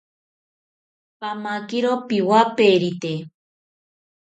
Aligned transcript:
Pamakiro 1.19 1.91
piwaperite 2.07 3.11